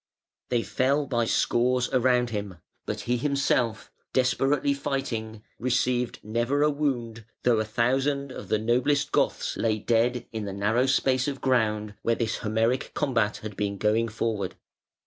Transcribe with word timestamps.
They 0.49 0.63
fell 0.63 1.05
by 1.05 1.25
scores 1.25 1.87
around 1.93 2.31
him, 2.31 2.57
but 2.87 3.01
he 3.01 3.17
himself, 3.17 3.91
desperately 4.13 4.73
fighting, 4.73 5.43
received 5.59 6.21
never 6.23 6.63
a 6.63 6.71
wound, 6.71 7.23
though 7.43 7.59
a 7.59 7.65
thousand 7.65 8.31
of 8.31 8.47
the 8.47 8.57
noblest 8.57 9.11
Goths 9.11 9.57
lay 9.57 9.77
dead 9.77 10.25
in 10.33 10.45
the 10.45 10.53
narrow 10.53 10.87
space 10.87 11.27
of 11.27 11.39
ground 11.39 11.93
where 12.01 12.15
this 12.15 12.37
Homeric 12.37 12.95
combat 12.95 13.37
had 13.43 13.55
been 13.55 13.77
going 13.77 14.07
forward. 14.07 14.55